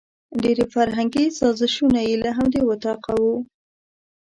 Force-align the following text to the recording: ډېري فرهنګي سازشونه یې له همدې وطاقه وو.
ډېري 0.41 0.65
فرهنګي 0.73 1.25
سازشونه 1.39 1.99
یې 2.07 2.15
له 2.23 2.29
همدې 2.37 2.61
وطاقه 2.65 3.13
وو. 3.23 3.35